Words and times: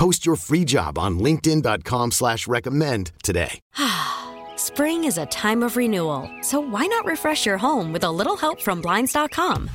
Post 0.00 0.24
your 0.24 0.36
free 0.36 0.64
job 0.64 0.96
on 0.96 1.18
LinkedIn.com 1.18 2.12
slash 2.12 2.48
recommend 2.48 3.12
today. 3.22 3.60
Spring 4.56 5.04
is 5.04 5.18
a 5.18 5.26
time 5.26 5.62
of 5.62 5.76
renewal, 5.76 6.26
so 6.40 6.58
why 6.58 6.86
not 6.86 7.04
refresh 7.04 7.44
your 7.44 7.58
home 7.58 7.92
with 7.92 8.04
a 8.04 8.10
little 8.10 8.34
help 8.34 8.62
from 8.62 8.80
Blinds.com? 8.80 9.68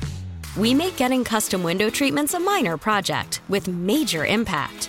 We 0.56 0.74
make 0.74 0.96
getting 0.96 1.22
custom 1.22 1.62
window 1.62 1.88
treatments 1.90 2.34
a 2.34 2.40
minor 2.40 2.76
project 2.76 3.40
with 3.48 3.68
major 3.68 4.26
impact. 4.26 4.88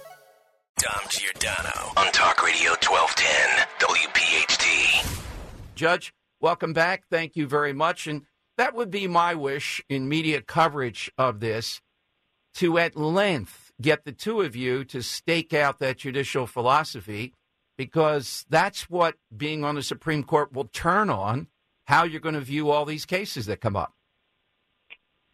Dom 0.81 1.07
Giordano 1.09 1.93
on 1.95 2.11
Talk 2.11 2.43
Radio 2.43 2.71
1210 2.71 3.67
WPHT. 3.77 5.21
Judge, 5.75 6.11
welcome 6.39 6.73
back. 6.73 7.03
Thank 7.07 7.35
you 7.35 7.45
very 7.45 7.71
much. 7.71 8.07
And 8.07 8.23
that 8.57 8.73
would 8.73 8.89
be 8.89 9.07
my 9.07 9.35
wish 9.35 9.79
in 9.89 10.09
media 10.09 10.41
coverage 10.41 11.11
of 11.19 11.39
this 11.39 11.81
to 12.55 12.79
at 12.79 12.95
length 12.95 13.71
get 13.79 14.05
the 14.05 14.11
two 14.11 14.41
of 14.41 14.55
you 14.55 14.83
to 14.85 15.03
stake 15.03 15.53
out 15.53 15.77
that 15.77 15.99
judicial 15.99 16.47
philosophy 16.47 17.35
because 17.77 18.43
that's 18.49 18.89
what 18.89 19.17
being 19.37 19.63
on 19.63 19.75
the 19.75 19.83
Supreme 19.83 20.23
Court 20.23 20.51
will 20.51 20.65
turn 20.73 21.11
on 21.11 21.45
how 21.85 22.05
you're 22.05 22.19
going 22.19 22.33
to 22.33 22.41
view 22.41 22.71
all 22.71 22.85
these 22.85 23.05
cases 23.05 23.45
that 23.45 23.61
come 23.61 23.75
up. 23.75 23.93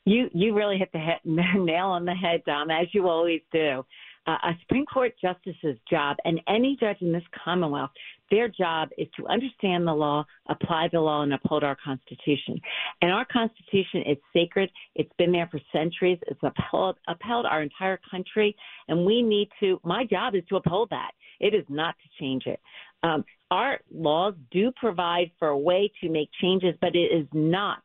You 0.04 0.30
you 0.34 0.54
really 0.54 0.78
hit 0.78 0.92
the 0.92 1.00
head, 1.00 1.20
nail 1.24 1.88
on 1.88 2.04
the 2.04 2.16
head, 2.16 2.44
Dom, 2.46 2.70
as 2.70 2.88
you 2.92 3.08
always 3.08 3.42
do. 3.54 3.86
A 4.28 4.52
Supreme 4.60 4.86
Court 4.86 5.14
justice's 5.22 5.78
job, 5.90 6.18
and 6.26 6.42
any 6.50 6.76
judge 6.78 6.98
in 7.00 7.14
this 7.14 7.24
Commonwealth, 7.46 7.92
their 8.30 8.50
job 8.50 8.90
is 8.98 9.08
to 9.16 9.26
understand 9.28 9.88
the 9.88 9.94
law, 9.94 10.26
apply 10.50 10.90
the 10.92 11.00
law, 11.00 11.22
and 11.24 11.34
uphold 11.34 11.64
our 11.64 11.78
Constitution. 11.82 12.60
And 13.02 13.12
our 13.12 13.24
Constitution 13.24 14.04
is 14.06 14.18
sacred. 14.34 14.70
It's 14.96 15.12
been 15.18 15.32
there 15.32 15.48
for 15.50 15.62
centuries. 15.72 16.20
It's 16.28 16.42
upheld, 16.44 16.98
upheld 17.08 17.46
our 17.46 17.62
entire 17.62 18.02
country, 18.12 18.54
and 18.90 19.06
we 19.06 19.22
need 19.22 19.48
to. 19.62 19.80
My 19.86 20.04
job 20.04 20.36
is 20.36 20.44
to 20.50 20.58
uphold 20.58 20.90
that. 20.90 21.12
It 21.40 21.54
is 21.54 21.64
not 21.70 21.96
to 22.04 22.24
change 22.24 22.48
it. 22.48 22.60
Um, 23.04 23.24
our 23.50 23.80
laws 23.94 24.34
do 24.52 24.74
provide 24.76 25.32
for 25.40 25.48
a 25.48 25.58
way 25.58 25.90
to 26.02 26.10
make 26.10 26.30
changes, 26.42 26.76
but 26.82 26.96
it 26.96 27.12
is 27.14 27.28
not 27.32 27.82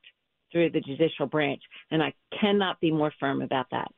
through 0.50 0.70
the 0.70 0.80
judicial 0.80 1.26
branch. 1.26 1.62
And 1.92 2.02
I 2.02 2.12
cannot 2.40 2.80
be 2.80 2.90
more 2.90 3.12
firm 3.20 3.42
about 3.42 3.66
that. 3.70 3.92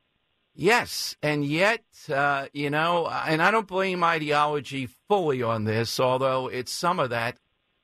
Yes, 0.57 1.17
and 1.21 1.43
yet, 1.43 1.83
uh, 2.09 2.47
you 2.53 2.69
know, 2.69 3.07
and 3.07 3.41
I 3.41 3.51
don't 3.51 3.67
blame 3.67 4.05
ideology 4.05 4.85
fully 4.85 5.43
on 5.43 5.65
this, 5.65 5.99
although 5.99 6.47
it's 6.47 6.71
some 6.71 6.97
of 6.97 7.09
that. 7.09 7.37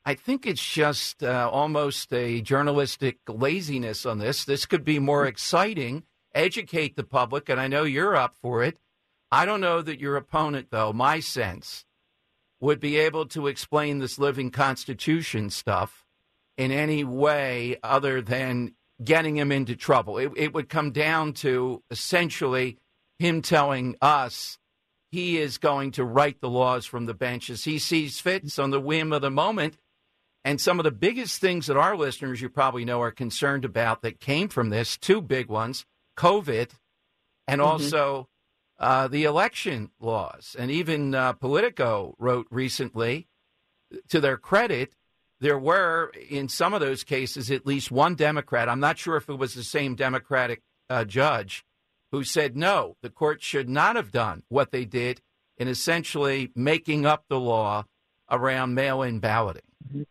I 0.06 0.14
think 0.14 0.48
it's 0.48 0.66
just 0.66 1.22
uh, 1.22 1.50
almost 1.52 2.14
a 2.14 2.40
journalistic 2.40 3.20
laziness 3.28 4.06
on 4.06 4.20
this. 4.20 4.46
This 4.46 4.66
could 4.66 4.86
be 4.86 5.00
more 5.00 5.28
exciting, 5.28 6.04
educate 6.34 6.96
the 6.96 7.04
public, 7.04 7.50
and 7.50 7.60
I 7.60 7.68
know 7.68 7.84
you're 7.84 8.16
up 8.16 8.36
for 8.42 8.64
it. 8.64 8.78
I 9.30 9.44
don't 9.46 9.62
know 9.62 9.82
that 9.82 10.00
your 10.00 10.16
opponent, 10.16 10.68
though, 10.72 10.94
my 10.94 11.20
sense, 11.20 11.86
would 12.62 12.80
be 12.80 12.96
able 12.98 13.26
to 13.28 13.48
explain 13.48 14.00
this 14.00 14.18
living 14.18 14.50
constitution 14.50 15.50
stuff 15.50 16.06
in 16.58 16.72
any 16.72 17.04
way 17.04 17.78
other 17.84 18.22
than 18.22 18.76
getting 19.04 19.38
him 19.38 19.52
into 19.52 19.76
trouble. 19.76 20.18
It, 20.18 20.32
it 20.36 20.54
would 20.54 20.70
come 20.70 20.92
down 20.92 21.34
to 21.34 21.84
essentially 21.90 22.78
him 23.20 23.42
telling 23.42 23.96
us 24.02 24.58
he 25.12 25.38
is 25.38 25.58
going 25.58 25.92
to 25.92 26.06
write 26.06 26.40
the 26.42 26.50
laws 26.50 26.86
from 26.86 27.06
the 27.06 27.14
benches. 27.14 27.64
he 27.64 27.80
sees 27.80 28.20
fit 28.20 28.58
on 28.58 28.72
the 28.72 28.80
whim 28.80 29.12
of 29.12 29.22
the 29.22 29.30
moment. 29.30 29.78
And 30.44 30.60
some 30.60 30.80
of 30.80 30.84
the 30.84 30.92
biggest 30.92 31.40
things 31.40 31.68
that 31.68 31.78
our 31.78 31.96
listeners, 31.96 32.42
you 32.42 32.50
probably 32.50 32.86
know, 32.86 33.02
are 33.02 33.12
concerned 33.12 33.64
about 33.64 34.02
that 34.02 34.20
came 34.20 34.48
from 34.48 34.70
this 34.70 34.98
two 34.98 35.22
big 35.22 35.50
ones 35.50 35.86
COVID 36.18 36.72
and 37.48 37.62
mm-hmm. 37.62 37.72
also 37.72 38.28
uh, 38.80 39.08
the 39.08 39.26
election 39.26 39.92
laws. 40.00 40.56
And 40.58 40.72
even 40.72 41.14
uh, 41.14 41.34
Politico 41.34 42.16
wrote 42.18 42.48
recently, 42.50 43.28
to 44.10 44.20
their 44.20 44.38
credit, 44.38 44.96
there 45.42 45.58
were, 45.60 46.12
in 46.30 46.48
some 46.48 46.74
of 46.74 46.80
those 46.80 47.04
cases, 47.04 47.50
at 47.50 47.66
least 47.66 47.92
one 47.92 48.14
Democrat. 48.16 48.70
I'm 48.70 48.80
not 48.80 49.00
sure 49.00 49.18
if 49.18 49.28
it 49.28 49.38
was 49.40 49.56
the 49.56 49.64
same 49.64 49.96
Democratic 49.96 50.62
uh, 50.90 51.04
judge 51.04 51.66
who 52.12 52.24
said 52.24 52.56
no, 52.56 52.96
the 53.02 53.10
court 53.10 53.42
should 53.42 53.68
not 53.68 53.96
have 53.96 54.12
done 54.12 54.44
what 54.50 54.72
they 54.72 54.86
did 54.86 55.22
in 55.58 55.68
essentially 55.68 56.52
making 56.56 57.06
up 57.06 57.26
the 57.28 57.40
law 57.40 57.86
around 58.30 58.76
mail-in 58.76 59.20
balloting. 59.20 59.62
Mm-hmm. 59.88 60.04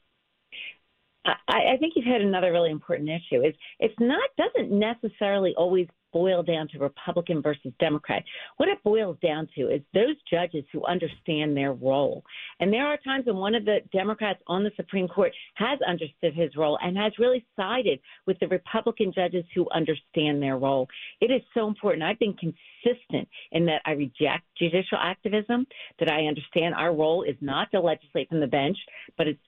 I, 1.26 1.74
I 1.74 1.76
think 1.78 1.92
you've 1.96 2.06
hit 2.06 2.22
another 2.22 2.50
really 2.50 2.70
important 2.70 3.08
issue. 3.08 3.42
Is 3.42 3.54
it's 3.78 3.94
not 4.00 4.30
doesn't 4.36 4.72
necessarily 4.72 5.54
always 5.56 5.86
boil 6.12 6.42
down 6.42 6.68
to 6.68 6.78
Republican 6.78 7.42
versus 7.42 7.72
Democrat. 7.78 8.22
What 8.56 8.68
it 8.68 8.82
boils 8.82 9.16
down 9.22 9.48
to 9.56 9.68
is 9.68 9.80
those 9.94 10.16
judges 10.30 10.64
who 10.72 10.84
understand 10.84 11.56
their 11.56 11.72
role. 11.72 12.24
And 12.60 12.72
there 12.72 12.86
are 12.86 12.96
times 12.98 13.26
when 13.26 13.36
one 13.36 13.54
of 13.54 13.64
the 13.64 13.78
Democrats 13.92 14.40
on 14.46 14.64
the 14.64 14.70
Supreme 14.76 15.08
Court 15.08 15.32
has 15.54 15.78
understood 15.86 16.34
his 16.34 16.56
role 16.56 16.78
and 16.82 16.96
has 16.96 17.12
really 17.18 17.44
sided 17.56 18.00
with 18.26 18.38
the 18.40 18.48
Republican 18.48 19.12
judges 19.14 19.44
who 19.54 19.68
understand 19.70 20.42
their 20.42 20.58
role. 20.58 20.88
It 21.20 21.30
is 21.30 21.42
so 21.54 21.66
important. 21.68 22.02
I've 22.02 22.18
been 22.18 22.34
consistent 22.34 23.28
in 23.52 23.66
that 23.66 23.82
I 23.84 23.92
reject 23.92 24.44
judicial 24.58 24.98
activism, 24.98 25.66
that 25.98 26.10
I 26.10 26.26
understand 26.26 26.74
our 26.74 26.94
role 26.94 27.22
is 27.22 27.36
not 27.40 27.70
to 27.72 27.80
legislate 27.80 28.28
from 28.28 28.40
the 28.40 28.46
bench, 28.46 28.76
but 29.16 29.26
it's 29.26 29.40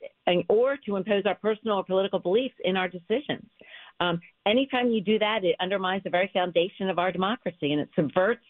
or 0.49 0.77
to 0.87 0.97
impose 0.97 1.25
our 1.27 1.35
personal 1.35 1.77
or 1.77 1.85
political 1.85 2.19
beliefs 2.19 2.55
in 2.65 2.77
our 2.77 2.89
decisions. 2.89 3.47
Um, 4.01 4.21
anytime 4.47 4.91
you 4.91 5.01
do 5.01 5.19
that, 5.19 5.45
it 5.45 5.57
undermines 5.61 6.05
the 6.05 6.11
very 6.11 6.31
foundation 6.33 6.89
of 6.91 6.99
our 6.99 7.13
democracy 7.13 7.73
and 7.73 7.81
it 7.81 7.89
subverts 7.95 8.45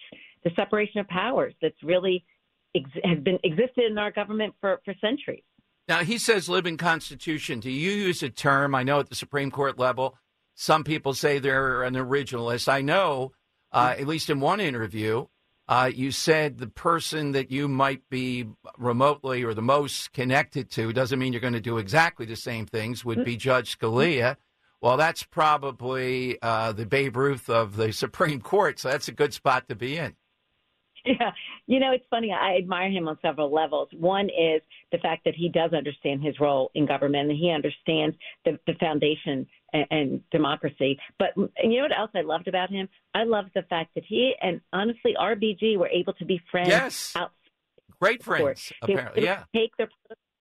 the 0.44 0.50
separation 0.56 1.00
of 1.00 1.08
powers 1.08 1.54
that's 1.62 1.82
really 1.82 2.24
ex- 2.74 2.90
has 3.04 3.18
been 3.18 3.38
existed 3.44 3.84
in 3.90 3.98
our 3.98 4.10
government 4.10 4.54
for, 4.60 4.80
for 4.84 4.94
centuries. 5.00 5.42
Now 5.88 6.04
he 6.04 6.18
says 6.18 6.48
living 6.48 6.76
constitution. 6.76 7.60
Do 7.60 7.70
you 7.70 7.90
use 7.90 8.22
a 8.22 8.30
term? 8.30 8.74
I 8.74 8.82
know 8.82 9.00
at 9.00 9.08
the 9.08 9.14
Supreme 9.14 9.50
Court 9.50 9.78
level, 9.78 10.16
some 10.54 10.84
people 10.84 11.14
say 11.14 11.38
they're 11.38 11.82
an 11.82 11.94
originalist. 11.94 12.68
I 12.68 12.82
know, 12.82 13.32
uh, 13.72 13.94
at 13.98 14.06
least 14.06 14.30
in 14.30 14.40
one 14.40 14.60
interview, 14.60 15.26
uh, 15.68 15.90
you 15.92 16.10
said 16.10 16.58
the 16.58 16.66
person 16.66 17.32
that 17.32 17.50
you 17.50 17.68
might 17.68 18.02
be 18.10 18.46
remotely 18.78 19.42
or 19.42 19.54
the 19.54 19.62
most 19.62 20.12
connected 20.12 20.70
to 20.72 20.92
doesn't 20.92 21.18
mean 21.18 21.32
you're 21.32 21.40
going 21.40 21.52
to 21.52 21.60
do 21.60 21.78
exactly 21.78 22.26
the 22.26 22.36
same 22.36 22.66
things. 22.66 23.04
Would 23.04 23.24
be 23.24 23.36
Judge 23.36 23.78
Scalia. 23.78 24.36
Well, 24.82 24.96
that's 24.96 25.22
probably 25.22 26.38
uh, 26.42 26.72
the 26.72 26.84
Babe 26.84 27.16
Ruth 27.16 27.48
of 27.48 27.76
the 27.76 27.92
Supreme 27.92 28.40
Court, 28.40 28.78
so 28.78 28.90
that's 28.90 29.08
a 29.08 29.12
good 29.12 29.32
spot 29.32 29.68
to 29.68 29.74
be 29.74 29.96
in. 29.96 30.16
Yeah, 31.04 31.32
you 31.66 31.80
know, 31.80 31.90
it's 31.90 32.04
funny. 32.10 32.30
I 32.32 32.56
admire 32.56 32.88
him 32.88 33.08
on 33.08 33.18
several 33.22 33.52
levels. 33.52 33.88
One 33.92 34.26
is 34.26 34.62
the 34.92 34.98
fact 34.98 35.24
that 35.24 35.34
he 35.34 35.48
does 35.48 35.72
understand 35.72 36.22
his 36.22 36.38
role 36.38 36.70
in 36.76 36.86
government 36.86 37.28
and 37.28 37.36
he 37.36 37.50
understands 37.50 38.16
the, 38.44 38.56
the 38.68 38.74
foundation 38.74 39.48
and, 39.72 39.86
and 39.90 40.30
democracy. 40.30 41.00
But 41.18 41.30
you 41.36 41.78
know 41.78 41.82
what 41.82 41.98
else 41.98 42.12
I 42.14 42.20
loved 42.20 42.46
about 42.46 42.70
him? 42.70 42.88
I 43.14 43.24
loved 43.24 43.50
the 43.52 43.62
fact 43.62 43.96
that 43.96 44.04
he 44.06 44.34
and 44.40 44.60
honestly 44.72 45.14
RBG 45.20 45.76
were 45.76 45.88
able 45.88 46.12
to 46.14 46.24
be 46.24 46.40
friends 46.52 46.68
yes. 46.68 47.12
out, 47.16 47.32
Great 48.00 48.22
friends, 48.22 48.72
apparently. 48.82 49.22
Yeah. 49.22 49.44
Take 49.54 49.76
their 49.76 49.88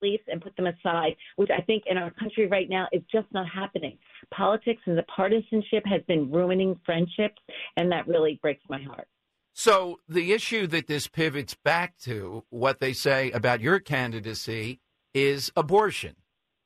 beliefs 0.01 0.24
and 0.27 0.42
put 0.42 0.56
them 0.57 0.68
aside, 0.68 1.15
which 1.36 1.50
I 1.56 1.62
think 1.62 1.83
in 1.86 1.98
our 1.98 2.12
country 2.12 2.48
right 2.48 2.69
now 2.69 2.88
is 2.92 3.01
just 3.12 3.27
not 3.31 3.48
happening. 3.48 3.98
Politics 4.33 4.81
and 4.86 4.98
the 4.98 5.03
partisanship 5.03 5.83
has 5.86 6.01
been 6.07 6.31
ruining 6.31 6.80
friendships, 6.86 7.42
and 7.77 7.92
that 7.92 8.07
really 8.07 8.39
breaks 8.42 8.63
my 8.69 8.81
heart. 8.81 9.07
So 9.53 10.00
the 10.07 10.33
issue 10.33 10.68
that 10.68 10.88
this 10.88 11.07
pivots 11.07 11.56
back 11.56 11.98
to, 12.03 12.44
what 12.50 12.80
they 12.80 12.94
say 12.94 13.31
about 13.31 13.62
your 13.62 13.80
candidacy, 13.80 14.80
is 15.13 15.51
abortion. 15.56 16.15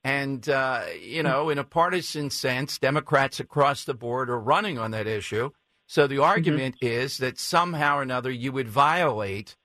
And, 0.04 0.48
uh, 0.48 0.84
you 1.00 1.24
know, 1.24 1.50
in 1.50 1.58
a 1.58 1.64
partisan 1.64 2.30
sense, 2.30 2.78
Democrats 2.78 3.40
across 3.40 3.84
the 3.84 3.94
board 3.94 4.30
are 4.30 4.38
running 4.38 4.78
on 4.78 4.92
that 4.92 5.08
issue. 5.08 5.50
So 5.88 6.06
the 6.06 6.16
mm-hmm. 6.16 6.24
argument 6.24 6.76
mm-hmm. 6.76 7.02
is 7.02 7.18
that 7.18 7.40
somehow 7.40 7.98
or 7.98 8.02
another 8.02 8.30
you 8.30 8.52
would 8.52 8.68
violate 8.68 9.56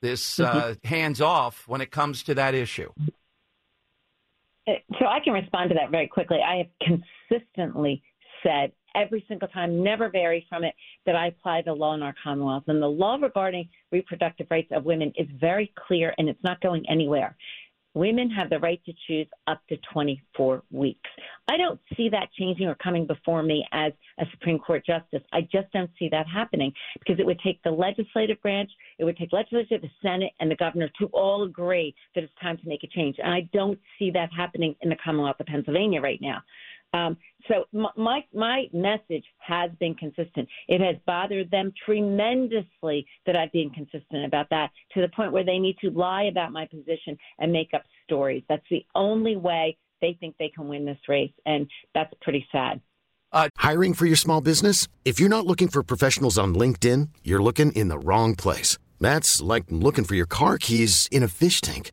this 0.00 0.38
uh, 0.38 0.52
mm-hmm. 0.52 0.88
hands 0.88 1.20
off 1.20 1.66
when 1.66 1.80
it 1.80 1.90
comes 1.90 2.22
to 2.24 2.34
that 2.34 2.54
issue. 2.54 2.92
I 5.08 5.20
can 5.20 5.32
respond 5.32 5.70
to 5.70 5.74
that 5.74 5.90
very 5.90 6.06
quickly. 6.06 6.38
I 6.44 6.56
have 6.56 7.00
consistently 7.28 8.02
said 8.42 8.72
every 8.94 9.24
single 9.28 9.48
time, 9.48 9.82
never 9.82 10.08
vary 10.08 10.46
from 10.48 10.64
it, 10.64 10.74
that 11.06 11.14
I 11.14 11.28
apply 11.28 11.62
the 11.62 11.72
law 11.72 11.94
in 11.94 12.02
our 12.02 12.14
Commonwealth. 12.22 12.64
And 12.66 12.82
the 12.82 12.86
law 12.86 13.16
regarding 13.20 13.68
reproductive 13.92 14.46
rights 14.50 14.68
of 14.72 14.84
women 14.84 15.12
is 15.16 15.28
very 15.40 15.72
clear 15.86 16.14
and 16.18 16.28
it's 16.28 16.42
not 16.42 16.60
going 16.60 16.84
anywhere. 16.88 17.36
Women 17.98 18.30
have 18.30 18.48
the 18.48 18.60
right 18.60 18.80
to 18.86 18.92
choose 19.08 19.26
up 19.48 19.60
to 19.68 19.76
24 19.92 20.62
weeks. 20.70 21.10
I 21.48 21.56
don't 21.56 21.80
see 21.96 22.08
that 22.10 22.28
changing 22.38 22.68
or 22.68 22.76
coming 22.76 23.08
before 23.08 23.42
me 23.42 23.66
as 23.72 23.92
a 24.20 24.24
Supreme 24.30 24.60
Court 24.60 24.86
justice. 24.86 25.22
I 25.32 25.40
just 25.40 25.66
don't 25.72 25.90
see 25.98 26.08
that 26.10 26.28
happening 26.32 26.72
because 27.00 27.18
it 27.18 27.26
would 27.26 27.40
take 27.40 27.60
the 27.64 27.72
legislative 27.72 28.40
branch, 28.40 28.70
it 29.00 29.04
would 29.04 29.16
take 29.16 29.32
legislature, 29.32 29.78
the 29.78 29.90
Senate, 30.00 30.30
and 30.38 30.48
the 30.48 30.54
governor 30.54 30.88
to 31.00 31.06
all 31.06 31.42
agree 31.42 31.92
that 32.14 32.22
it's 32.22 32.32
time 32.40 32.56
to 32.58 32.68
make 32.68 32.84
a 32.84 32.86
change. 32.86 33.16
And 33.18 33.34
I 33.34 33.48
don't 33.52 33.80
see 33.98 34.12
that 34.12 34.30
happening 34.32 34.76
in 34.82 34.90
the 34.90 34.96
Commonwealth 35.04 35.40
of 35.40 35.46
Pennsylvania 35.46 36.00
right 36.00 36.20
now. 36.22 36.40
Um, 36.92 37.16
so 37.48 37.64
my 37.72 38.24
my 38.32 38.64
message 38.72 39.24
has 39.38 39.70
been 39.78 39.94
consistent. 39.94 40.48
It 40.68 40.80
has 40.80 40.96
bothered 41.06 41.50
them 41.50 41.72
tremendously 41.84 43.06
that 43.26 43.36
I've 43.36 43.52
been 43.52 43.70
consistent 43.70 44.24
about 44.24 44.48
that 44.50 44.70
to 44.94 45.00
the 45.00 45.08
point 45.08 45.32
where 45.32 45.44
they 45.44 45.58
need 45.58 45.76
to 45.82 45.90
lie 45.90 46.24
about 46.24 46.52
my 46.52 46.66
position 46.66 47.16
and 47.38 47.52
make 47.52 47.70
up 47.74 47.82
stories. 48.04 48.42
That's 48.48 48.64
the 48.70 48.84
only 48.94 49.36
way 49.36 49.76
they 50.00 50.16
think 50.20 50.36
they 50.38 50.50
can 50.54 50.68
win 50.68 50.84
this 50.84 50.98
race, 51.08 51.32
and 51.44 51.68
that's 51.94 52.12
pretty 52.22 52.46
sad. 52.52 52.80
Uh, 53.32 53.48
Hiring 53.56 53.92
for 53.94 54.06
your 54.06 54.16
small 54.16 54.40
business? 54.40 54.88
If 55.04 55.20
you're 55.20 55.28
not 55.28 55.46
looking 55.46 55.68
for 55.68 55.82
professionals 55.82 56.38
on 56.38 56.54
LinkedIn, 56.54 57.08
you're 57.22 57.42
looking 57.42 57.72
in 57.72 57.88
the 57.88 57.98
wrong 57.98 58.34
place. 58.34 58.78
That's 59.00 59.42
like 59.42 59.64
looking 59.68 60.04
for 60.04 60.14
your 60.14 60.26
car 60.26 60.56
keys 60.56 61.08
in 61.12 61.22
a 61.22 61.28
fish 61.28 61.60
tank. 61.60 61.92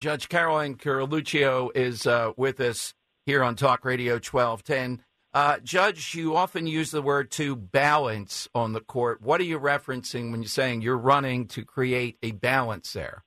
Judge 0.00 0.30
Carolyn 0.30 0.76
Carluccio 0.76 1.68
is 1.74 2.06
uh, 2.06 2.32
with 2.38 2.58
us 2.58 2.94
here 3.26 3.42
on 3.42 3.54
Talk 3.54 3.84
Radio 3.84 4.14
1210. 4.14 5.04
Uh, 5.34 5.58
Judge, 5.58 6.14
you 6.14 6.34
often 6.34 6.66
use 6.66 6.90
the 6.90 7.02
word 7.02 7.30
to 7.32 7.54
balance 7.54 8.48
on 8.54 8.72
the 8.72 8.80
court. 8.80 9.20
What 9.20 9.42
are 9.42 9.44
you 9.44 9.60
referencing 9.60 10.30
when 10.30 10.40
you're 10.40 10.48
saying 10.48 10.80
you're 10.80 10.96
running 10.96 11.46
to 11.48 11.66
create 11.66 12.16
a 12.22 12.30
balance 12.30 12.94
there? 12.94 13.24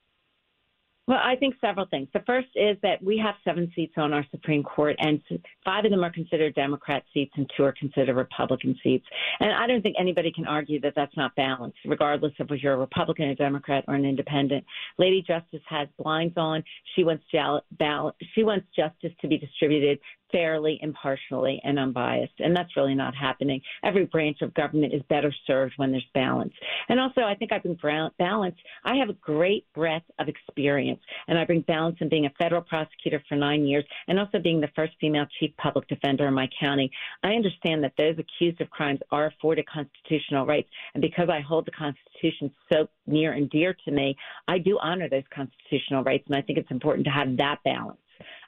Well, 1.06 1.20
I 1.22 1.36
think 1.36 1.56
several 1.60 1.86
things. 1.86 2.08
The 2.14 2.22
first 2.22 2.48
is 2.56 2.78
that 2.82 3.04
we 3.04 3.18
have 3.18 3.36
seven 3.44 3.70
seats 3.76 3.96
on 3.98 4.14
our 4.14 4.26
Supreme 4.32 4.64
Court, 4.64 4.96
and 5.00 5.22
five 5.66 5.84
of 5.84 5.92
them 5.92 6.02
are 6.02 6.10
considered 6.10 6.56
Democrat 6.56 7.04
seats, 7.14 7.34
and 7.36 7.50
two 7.58 7.66
are 7.66 7.74
considered 7.74 8.16
Republican 8.16 8.80
seats. 8.82 9.06
And 9.42 9.52
I 9.52 9.68
don't 9.68 9.82
think 9.82 9.98
anybody 10.00 10.32
can 10.32 10.48
argue 10.48 10.80
that 10.80 10.94
that's 10.96 11.16
not 11.18 11.36
balanced, 11.36 11.78
regardless 11.86 12.32
of 12.40 12.50
whether 12.50 12.56
you're 12.56 12.76
a 12.76 12.78
Republican, 12.78 13.28
a 13.30 13.36
Democrat, 13.36 13.84
or 13.90 13.96
an 13.96 14.06
independent. 14.06 14.64
Lady 14.98 15.22
Justice 15.22 15.62
has 15.68 15.90
blinds 16.02 16.36
on. 16.38 16.64
She 16.96 17.04
wants 17.04 17.26
she 17.30 18.44
wants 18.44 18.66
justice 18.74 19.12
to 19.20 19.28
be 19.28 19.38
distributed 19.38 20.00
fairly, 20.34 20.80
impartially, 20.82 21.62
and 21.64 21.80
unbiased. 21.80 22.34
And 22.40 22.54
that's 22.54 22.76
really 22.76 22.96
not 22.96 23.16
happening. 23.16 23.62
Every 23.84 24.06
branch 24.06 24.42
of 24.42 24.54
government 24.56 24.94
is 24.94 25.02
better 25.08 25.34
served 25.48 25.74
when 25.78 25.92
there's 25.92 26.04
balance. 26.14 26.54
And 26.90 27.00
also, 27.00 27.22
I 27.22 27.36
think 27.36 27.54
I 27.54 27.60
bring 27.60 27.78
balance. 28.18 28.56
I 28.84 28.96
have 28.96 29.10
a 29.10 29.14
great 29.14 29.66
breadth 29.74 30.10
of 30.20 30.28
experience, 30.28 31.00
and 31.28 31.38
I 31.38 31.46
bring 31.46 31.62
balance 31.62 31.98
in 32.02 32.10
being 32.10 32.26
a 32.26 32.34
federal 32.38 32.62
prosecutor 32.62 33.24
for 33.30 33.36
nine 33.36 33.66
years 33.66 33.86
and 34.08 34.20
also 34.20 34.40
being 34.40 34.60
the 34.60 34.70
first 34.76 34.94
female 35.00 35.26
chief 35.40 35.52
public 35.58 35.88
defender 35.88 36.28
in 36.28 36.34
my 36.34 36.50
county. 36.60 36.92
I 37.24 37.34
understand 37.34 37.84
that 37.84 37.94
those 37.98 38.16
accused 38.18 38.60
of 38.60 38.70
crimes 38.72 39.00
are 39.12 39.28
afforded 39.28 39.68
constitutional 39.68 40.46
rights. 40.46 40.70
And 40.96 41.02
because 41.02 41.30
I 41.30 41.42
hold 41.42 41.66
the 41.66 41.72
Constitution 41.72 42.52
so 42.72 42.88
near 43.06 43.34
and 43.34 43.50
dear 43.50 43.76
to 43.86 43.92
me, 43.92 44.16
I 44.48 44.58
do 44.58 44.80
honor 44.82 45.10
those 45.10 45.24
constitutional 45.34 46.04
rights. 46.04 46.26
And 46.28 46.36
I 46.36 46.42
think 46.42 46.58
it's 46.58 46.72
important 46.72 47.06
to 47.06 47.12
have 47.12 47.38
that 47.38 47.60
balance. 47.64 48.00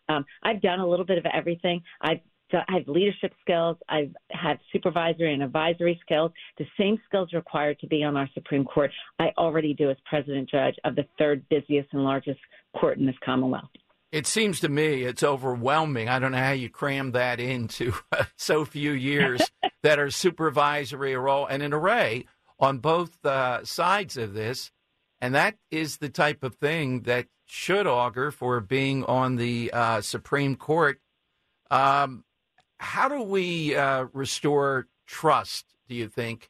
Um, 0.10 0.26
I've 0.44 0.62
done 0.62 0.80
a 0.80 0.88
little 0.88 1.06
bit 1.06 1.18
of 1.18 1.26
everything. 1.34 1.82
I've 2.02 2.20
I 2.54 2.74
have 2.78 2.88
leadership 2.88 3.34
skills. 3.42 3.78
I've 3.90 4.14
had 4.32 4.60
supervisory 4.72 5.34
and 5.34 5.44
advisory 5.44 6.00
skills. 6.02 6.32
The 6.58 6.66
same 6.80 7.00
skills 7.06 7.34
required 7.34 7.80
to 7.80 7.88
be 7.88 8.04
on 8.04 8.16
our 8.16 8.30
Supreme 8.34 8.66
Court, 8.66 8.92
I 9.20 9.32
already 9.38 9.74
do 9.74 9.90
as 9.90 9.98
president 10.06 10.50
judge 10.50 10.76
of 10.84 10.96
the 10.96 11.06
third 11.18 11.44
busiest 11.50 11.90
and 11.92 12.04
largest 12.04 12.40
court 12.80 12.98
in 12.98 13.06
this 13.06 13.16
Commonwealth. 13.24 13.70
It 14.12 14.28
seems 14.28 14.60
to 14.62 14.70
me 14.70 15.04
it's 15.04 15.24
overwhelming. 15.24 16.08
I 16.08 16.20
don't 16.20 16.32
know 16.32 16.38
how 16.38 16.52
you 16.52 16.70
cram 16.70 17.12
that 17.12 17.40
into 17.40 17.94
so 18.38 18.64
few 18.64 18.92
years 18.92 19.42
that 19.84 20.00
are 20.00 20.10
supervisory 20.10 21.16
role 21.16 21.46
and 21.46 21.62
an 21.62 21.74
array 21.74 22.26
on 22.60 22.78
both 22.78 23.26
uh, 23.26 23.66
sides 23.66 24.16
of 24.18 24.34
this. 24.34 24.72
And 25.20 25.34
that 25.36 25.56
is 25.72 25.98
the 25.98 26.10
type 26.10 26.44
of 26.44 26.56
thing 26.56 27.02
that 27.02 27.28
should 27.46 27.88
augur 27.88 28.32
for 28.32 28.60
being 28.60 29.04
on 29.06 29.36
the 29.36 29.72
uh, 29.72 30.02
Supreme 30.02 30.56
Court. 30.56 31.00
Um, 31.72 32.24
how 32.78 33.08
do 33.08 33.22
we 33.22 33.76
uh, 33.76 34.06
restore 34.14 34.88
trust, 35.06 35.66
do 35.88 35.96
you 35.96 36.10
think, 36.10 36.50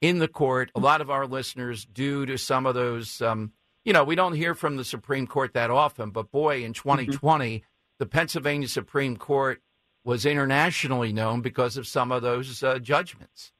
in 0.00 0.18
the 0.18 0.28
court? 0.28 0.70
A 0.74 0.80
lot 0.80 1.00
of 1.00 1.10
our 1.10 1.26
listeners, 1.26 1.84
due 1.84 2.26
to 2.26 2.36
some 2.36 2.66
of 2.66 2.74
those, 2.74 3.22
um, 3.22 3.52
you 3.84 3.92
know, 3.92 4.04
we 4.04 4.14
don't 4.14 4.34
hear 4.34 4.54
from 4.54 4.76
the 4.76 4.84
Supreme 4.84 5.26
Court 5.26 5.54
that 5.54 5.70
often, 5.70 6.10
but 6.10 6.30
boy, 6.30 6.64
in 6.64 6.72
2020, 6.72 7.58
mm-hmm. 7.58 7.64
the 7.98 8.06
Pennsylvania 8.06 8.68
Supreme 8.68 9.16
Court 9.16 9.62
was 10.04 10.26
internationally 10.26 11.12
known 11.12 11.40
because 11.40 11.76
of 11.76 11.86
some 11.86 12.12
of 12.12 12.22
those 12.22 12.62
uh, 12.62 12.78
judgments. 12.78 13.52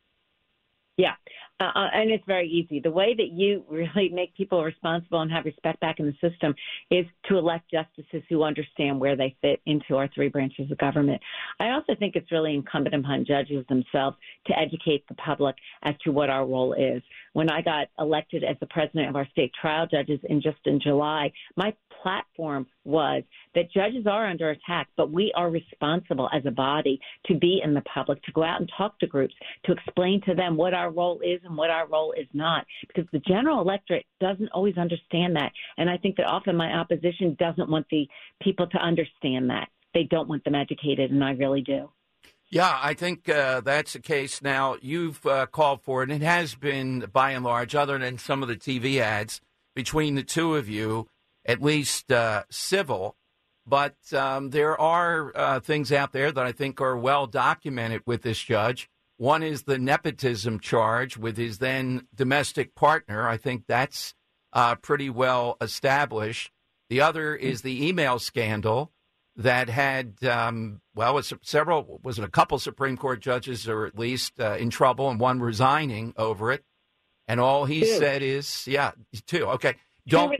Yeah. 0.96 1.14
Uh, 1.58 1.64
uh, 1.74 1.88
and 1.94 2.10
it's 2.10 2.24
very 2.26 2.48
easy. 2.48 2.80
The 2.80 2.90
way 2.90 3.14
that 3.14 3.30
you 3.32 3.64
really 3.70 4.10
make 4.12 4.36
people 4.36 4.62
responsible 4.62 5.22
and 5.22 5.32
have 5.32 5.46
respect 5.46 5.80
back 5.80 6.00
in 6.00 6.06
the 6.06 6.28
system 6.30 6.54
is 6.90 7.06
to 7.28 7.38
elect 7.38 7.70
justices 7.70 8.22
who 8.28 8.42
understand 8.42 9.00
where 9.00 9.16
they 9.16 9.34
fit 9.40 9.60
into 9.64 9.96
our 9.96 10.08
three 10.14 10.28
branches 10.28 10.70
of 10.70 10.78
government. 10.78 11.20
I 11.58 11.70
also 11.70 11.94
think 11.98 12.14
it's 12.14 12.30
really 12.30 12.54
incumbent 12.54 12.94
upon 12.94 13.24
judges 13.24 13.64
themselves 13.68 14.16
to 14.48 14.58
educate 14.58 15.06
the 15.08 15.14
public 15.14 15.56
as 15.82 15.94
to 16.04 16.10
what 16.10 16.28
our 16.28 16.46
role 16.46 16.74
is. 16.74 17.02
When 17.32 17.50
I 17.50 17.62
got 17.62 17.88
elected 17.98 18.44
as 18.44 18.56
the 18.60 18.66
president 18.66 19.08
of 19.08 19.16
our 19.16 19.28
state 19.30 19.52
trial 19.58 19.86
judges 19.86 20.20
in 20.24 20.42
just 20.42 20.58
in 20.66 20.78
July, 20.80 21.32
my 21.56 21.74
platform 22.06 22.66
was 22.84 23.24
that 23.56 23.72
judges 23.72 24.06
are 24.06 24.28
under 24.28 24.50
attack, 24.50 24.86
but 24.96 25.10
we 25.10 25.32
are 25.34 25.50
responsible 25.50 26.30
as 26.32 26.46
a 26.46 26.52
body 26.52 27.00
to 27.26 27.34
be 27.34 27.60
in 27.64 27.74
the 27.74 27.80
public, 27.80 28.22
to 28.22 28.32
go 28.32 28.44
out 28.44 28.60
and 28.60 28.70
talk 28.78 28.96
to 29.00 29.08
groups, 29.08 29.34
to 29.64 29.72
explain 29.72 30.20
to 30.22 30.34
them 30.34 30.56
what 30.56 30.72
our 30.72 30.92
role 30.92 31.20
is 31.20 31.40
and 31.44 31.56
what 31.56 31.68
our 31.68 31.88
role 31.88 32.12
is 32.12 32.28
not. 32.32 32.64
Because 32.86 33.06
the 33.12 33.18
general 33.18 33.60
electorate 33.60 34.06
doesn't 34.20 34.50
always 34.50 34.78
understand 34.78 35.34
that. 35.34 35.50
And 35.78 35.90
I 35.90 35.96
think 35.96 36.16
that 36.16 36.26
often 36.26 36.56
my 36.56 36.72
opposition 36.74 37.36
doesn't 37.40 37.68
want 37.68 37.86
the 37.90 38.06
people 38.40 38.68
to 38.68 38.78
understand 38.78 39.50
that. 39.50 39.68
They 39.92 40.04
don't 40.04 40.28
want 40.28 40.44
them 40.44 40.54
educated, 40.54 41.10
and 41.10 41.24
I 41.24 41.32
really 41.32 41.62
do. 41.62 41.90
Yeah, 42.50 42.78
I 42.80 42.94
think 42.94 43.28
uh, 43.28 43.62
that's 43.62 43.94
the 43.94 43.98
case. 43.98 44.40
Now, 44.40 44.76
you've 44.80 45.26
uh, 45.26 45.46
called 45.46 45.82
for 45.82 46.04
it, 46.04 46.10
and 46.10 46.22
it 46.22 46.24
has 46.24 46.54
been, 46.54 47.06
by 47.12 47.32
and 47.32 47.44
large, 47.44 47.74
other 47.74 47.98
than 47.98 48.18
some 48.18 48.42
of 48.42 48.48
the 48.48 48.54
TV 48.54 49.00
ads, 49.00 49.40
between 49.74 50.14
the 50.14 50.22
two 50.22 50.54
of 50.54 50.68
you, 50.68 51.08
at 51.46 51.62
least 51.62 52.12
uh, 52.12 52.42
civil. 52.50 53.16
But 53.66 53.96
um, 54.12 54.50
there 54.50 54.80
are 54.80 55.32
uh, 55.34 55.60
things 55.60 55.90
out 55.90 56.12
there 56.12 56.30
that 56.30 56.46
I 56.46 56.52
think 56.52 56.80
are 56.80 56.96
well 56.96 57.26
documented 57.26 58.02
with 58.06 58.22
this 58.22 58.38
judge. 58.38 58.88
One 59.16 59.42
is 59.42 59.62
the 59.62 59.78
nepotism 59.78 60.60
charge 60.60 61.16
with 61.16 61.36
his 61.36 61.58
then 61.58 62.06
domestic 62.14 62.74
partner. 62.74 63.26
I 63.26 63.38
think 63.38 63.64
that's 63.66 64.14
uh, 64.52 64.74
pretty 64.76 65.10
well 65.10 65.56
established. 65.60 66.50
The 66.90 67.00
other 67.00 67.34
is 67.34 67.62
the 67.62 67.88
email 67.88 68.18
scandal 68.18 68.92
that 69.34 69.68
had, 69.68 70.22
um, 70.24 70.80
well, 70.94 71.18
it's 71.18 71.32
several, 71.42 72.00
was 72.02 72.18
it 72.18 72.24
a 72.24 72.30
couple 72.30 72.58
Supreme 72.58 72.96
Court 72.96 73.20
judges 73.20 73.68
or 73.68 73.84
at 73.86 73.98
least 73.98 74.38
uh, 74.38 74.56
in 74.58 74.70
trouble 74.70 75.10
and 75.10 75.18
one 75.18 75.40
resigning 75.40 76.14
over 76.16 76.52
it. 76.52 76.62
And 77.26 77.40
all 77.40 77.64
he 77.64 77.80
two. 77.80 77.86
said 77.98 78.22
is, 78.22 78.66
yeah, 78.66 78.92
two. 79.26 79.46
Okay. 79.46 79.74
Don't, 80.06 80.38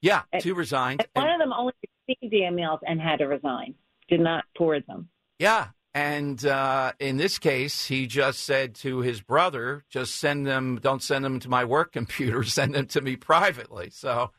yeah, 0.00 0.22
two 0.40 0.54
resigned. 0.54 1.06
And 1.14 1.24
one 1.24 1.32
of 1.32 1.38
them 1.38 1.52
only 1.52 1.72
received 2.08 2.32
the 2.32 2.40
emails 2.40 2.78
and 2.86 3.00
had 3.00 3.18
to 3.18 3.26
resign, 3.26 3.74
did 4.08 4.20
not 4.20 4.44
forward 4.56 4.84
them. 4.86 5.08
Yeah. 5.38 5.68
And 5.94 6.44
uh, 6.44 6.92
in 7.00 7.16
this 7.16 7.38
case, 7.38 7.86
he 7.86 8.06
just 8.06 8.40
said 8.40 8.74
to 8.76 9.00
his 9.00 9.22
brother, 9.22 9.82
just 9.88 10.16
send 10.16 10.46
them, 10.46 10.78
don't 10.82 11.02
send 11.02 11.24
them 11.24 11.40
to 11.40 11.48
my 11.48 11.64
work 11.64 11.92
computer, 11.92 12.42
send 12.44 12.74
them 12.74 12.86
to 12.88 13.00
me 13.00 13.16
privately. 13.16 13.88
So 13.90 14.30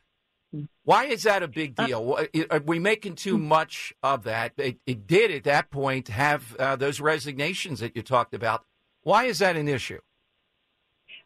why 0.84 1.06
is 1.06 1.24
that 1.24 1.42
a 1.42 1.48
big 1.48 1.74
uh, 1.78 1.86
deal? 1.86 2.18
Are 2.50 2.60
we 2.60 2.78
making 2.78 3.16
too 3.16 3.38
much 3.38 3.92
of 4.02 4.24
that? 4.24 4.52
It, 4.56 4.78
it 4.86 5.06
did 5.06 5.30
at 5.30 5.44
that 5.44 5.70
point 5.70 6.08
have 6.08 6.54
uh, 6.56 6.76
those 6.76 7.00
resignations 7.00 7.80
that 7.80 7.96
you 7.96 8.02
talked 8.02 8.34
about. 8.34 8.64
Why 9.02 9.24
is 9.24 9.40
that 9.40 9.56
an 9.56 9.68
issue? 9.68 9.98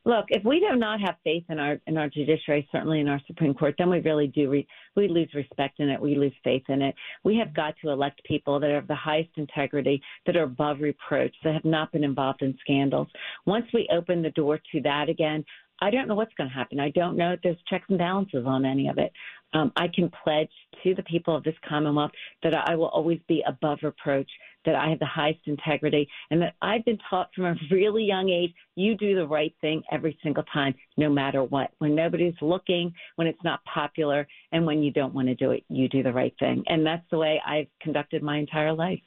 Look, 0.04 0.26
if 0.30 0.44
we 0.44 0.58
do 0.58 0.74
not 0.76 1.00
have 1.00 1.14
faith 1.22 1.44
in 1.48 1.60
our 1.60 1.78
in 1.86 1.96
our 1.96 2.08
judiciary, 2.08 2.68
certainly 2.72 3.00
in 3.00 3.08
our 3.08 3.20
Supreme 3.26 3.54
Court, 3.54 3.76
then 3.78 3.88
we 3.88 4.00
really 4.00 4.26
do 4.26 4.50
re, 4.50 4.66
we 4.96 5.06
lose 5.06 5.30
respect 5.32 5.78
in 5.78 5.88
it. 5.88 6.00
We 6.00 6.16
lose 6.16 6.32
faith 6.42 6.64
in 6.68 6.82
it. 6.82 6.94
We 7.22 7.36
have 7.36 7.54
got 7.54 7.74
to 7.82 7.90
elect 7.90 8.20
people 8.24 8.58
that 8.58 8.70
are 8.70 8.78
of 8.78 8.88
the 8.88 8.96
highest 8.96 9.30
integrity, 9.36 10.02
that 10.26 10.36
are 10.36 10.42
above 10.42 10.80
reproach, 10.80 11.34
that 11.44 11.54
have 11.54 11.64
not 11.64 11.92
been 11.92 12.02
involved 12.02 12.42
in 12.42 12.56
scandals. 12.60 13.06
Once 13.46 13.66
we 13.72 13.88
open 13.92 14.22
the 14.22 14.30
door 14.30 14.58
to 14.72 14.80
that 14.82 15.08
again, 15.08 15.44
I 15.80 15.90
don't 15.90 16.06
know 16.06 16.14
what's 16.14 16.34
going 16.34 16.48
to 16.48 16.54
happen. 16.54 16.78
I 16.78 16.90
don't 16.90 17.16
know 17.16 17.32
if 17.32 17.40
there's 17.42 17.56
checks 17.68 17.86
and 17.88 17.98
balances 17.98 18.44
on 18.46 18.64
any 18.64 18.88
of 18.88 18.98
it. 18.98 19.12
Um, 19.52 19.72
I 19.76 19.88
can 19.92 20.10
pledge 20.22 20.50
to 20.82 20.94
the 20.94 21.02
people 21.02 21.36
of 21.36 21.42
this 21.42 21.56
Commonwealth 21.68 22.12
that 22.42 22.54
I 22.54 22.76
will 22.76 22.88
always 22.88 23.18
be 23.28 23.42
above 23.46 23.80
reproach, 23.82 24.30
that 24.64 24.74
I 24.74 24.90
have 24.90 24.98
the 24.98 25.06
highest 25.06 25.40
integrity, 25.46 26.08
and 26.30 26.40
that 26.42 26.54
I've 26.62 26.84
been 26.84 26.98
taught 27.10 27.30
from 27.34 27.44
a 27.44 27.54
really 27.70 28.04
young 28.04 28.28
age 28.28 28.52
you 28.74 28.96
do 28.96 29.14
the 29.14 29.26
right 29.26 29.54
thing 29.60 29.82
every 29.90 30.18
single 30.22 30.44
time, 30.44 30.74
no 30.96 31.10
matter 31.10 31.44
what. 31.44 31.70
When 31.78 31.94
nobody's 31.94 32.34
looking, 32.40 32.92
when 33.16 33.26
it's 33.26 33.42
not 33.44 33.60
popular, 33.64 34.26
and 34.52 34.66
when 34.66 34.82
you 34.82 34.92
don't 34.92 35.14
want 35.14 35.28
to 35.28 35.34
do 35.34 35.50
it, 35.50 35.64
you 35.68 35.88
do 35.88 36.02
the 36.02 36.12
right 36.12 36.34
thing. 36.38 36.64
And 36.66 36.86
that's 36.86 37.04
the 37.10 37.18
way 37.18 37.40
I've 37.46 37.68
conducted 37.80 38.22
my 38.22 38.38
entire 38.38 38.72
life. 38.72 39.00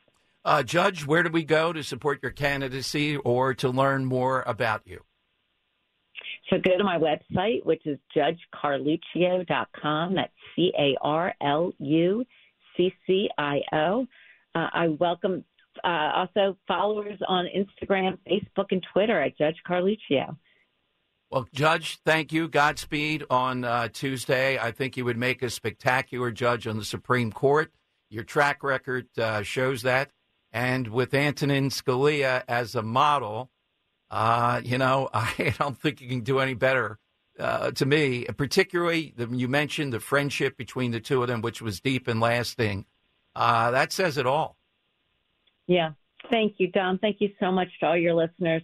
Uh, 0.44 0.62
Judge, 0.62 1.06
where 1.06 1.24
do 1.24 1.32
we 1.32 1.44
go 1.44 1.74
to 1.74 1.84
support 1.84 2.20
your 2.22 2.32
candidacy 2.32 3.18
or 3.18 3.56
to 3.56 3.70
learn 3.70 4.06
more 4.06 4.44
about 4.46 4.84
you? 4.86 5.02
So 6.50 6.58
go 6.64 6.78
to 6.78 6.84
my 6.84 7.00
website, 7.00 7.66
which 7.66 7.82
is 7.86 7.98
judgecarluccio.com. 8.16 10.16
That's 10.16 10.32
C 10.56 10.72
A 10.78 10.96
R 11.02 11.34
L 11.42 11.72
U 11.80 12.24
C 12.78 12.94
C 13.08 13.30
I 13.38 13.62
O. 13.74 14.06
Uh, 14.56 14.70
I 14.72 14.88
welcome 14.88 15.44
uh, 15.84 16.12
also 16.16 16.58
followers 16.68 17.20
on 17.28 17.46
Instagram, 17.46 18.18
Facebook, 18.28 18.68
and 18.72 18.86
Twitter 18.94 19.22
at 19.22 19.38
Judge 19.38 19.58
Carluccio. 19.68 20.38
Well, 21.30 21.48
Judge, 21.54 22.00
thank 22.06 22.32
you. 22.32 22.48
Godspeed 22.48 23.26
on 23.30 23.66
uh, 23.66 23.90
Tuesday. 23.90 24.58
I 24.58 24.72
think 24.72 24.96
you 24.96 25.04
would 25.04 25.18
make 25.18 25.42
a 25.42 25.50
spectacular 25.50 26.32
judge 26.32 26.68
on 26.68 26.78
the 26.78 26.86
Supreme 26.86 27.32
Court. 27.32 27.74
Your 28.10 28.24
track 28.24 28.64
record 28.64 29.08
uh, 29.18 29.42
shows 29.42 29.82
that. 29.82 30.12
And 30.54 30.88
with 30.88 31.14
Antonin 31.14 31.70
Scalia 31.70 32.44
as 32.48 32.76
a 32.76 32.82
model, 32.82 33.52
uh, 34.10 34.62
you 34.64 34.78
know, 34.78 35.10
I 35.14 35.54
don't 35.60 35.78
think 35.78 36.00
you 36.00 36.08
can 36.08 36.22
do 36.22 36.40
any 36.40 36.54
better. 36.54 37.00
Uh, 37.38 37.72
to 37.72 37.86
me, 37.86 38.24
particularly 38.38 39.14
the, 39.18 39.28
you 39.28 39.50
mentioned 39.50 39.92
the 39.92 40.00
friendship 40.00 40.56
between 40.56 40.92
the 40.92 41.02
two 41.02 41.22
of 41.22 41.28
them, 41.28 41.42
which 41.42 41.62
was 41.62 41.82
deep 41.82 42.08
and 42.08 42.22
lasting. 42.22 42.86
Uh, 43.36 43.72
that 43.72 43.92
says 43.92 44.18
it 44.18 44.26
all. 44.26 44.56
Yeah. 45.68 45.92
Thank 46.32 46.56
you, 46.58 46.72
Dom. 46.72 46.98
Thank 46.98 47.18
you 47.20 47.30
so 47.40 47.52
much 47.52 47.68
to 47.80 47.88
all 47.88 47.98
your 47.98 48.14
listeners. 48.14 48.62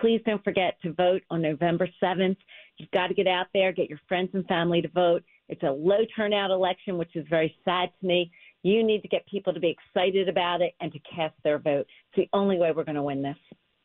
Please 0.00 0.20
don't 0.26 0.42
forget 0.42 0.80
to 0.82 0.92
vote 0.92 1.22
on 1.30 1.42
November 1.42 1.88
7th. 2.02 2.36
You've 2.76 2.90
got 2.90 3.08
to 3.08 3.14
get 3.14 3.26
out 3.26 3.46
there, 3.54 3.72
get 3.72 3.88
your 3.88 4.00
friends 4.08 4.30
and 4.32 4.44
family 4.46 4.82
to 4.82 4.88
vote. 4.88 5.22
It's 5.48 5.62
a 5.62 5.70
low 5.70 6.00
turnout 6.16 6.50
election, 6.50 6.98
which 6.98 7.14
is 7.14 7.26
very 7.28 7.54
sad 7.64 7.90
to 8.00 8.06
me. 8.06 8.32
You 8.62 8.82
need 8.82 9.02
to 9.02 9.08
get 9.08 9.26
people 9.26 9.52
to 9.52 9.60
be 9.60 9.76
excited 9.76 10.28
about 10.28 10.62
it 10.62 10.72
and 10.80 10.90
to 10.92 10.98
cast 11.14 11.34
their 11.44 11.58
vote. 11.58 11.86
It's 12.08 12.16
the 12.16 12.28
only 12.32 12.58
way 12.58 12.72
we're 12.72 12.84
going 12.84 12.96
to 12.96 13.02
win 13.02 13.22
this. 13.22 13.36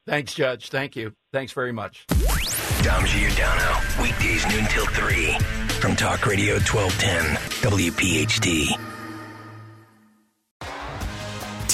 Thanks, 0.08 0.34
Judge. 0.34 0.70
Thank 0.70 0.96
you. 0.96 1.14
Thanks 1.34 1.52
very 1.52 1.74
much. 1.74 2.08
Dom 2.82 3.06
Giordano, 3.06 3.78
weekdays 4.02 4.48
noon 4.48 4.66
till 4.70 4.86
3 4.88 5.38
from 5.80 5.96
Talk 5.96 6.26
Radio 6.26 6.56
1210, 6.56 7.36
WPHT. 7.70 8.89